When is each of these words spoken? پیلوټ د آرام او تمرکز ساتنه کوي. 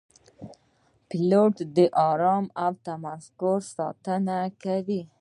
پیلوټ 1.09 1.55
د 1.75 1.77
آرام 2.09 2.45
او 2.63 2.71
تمرکز 2.87 3.61
ساتنه 3.77 4.37
کوي. 4.63 5.01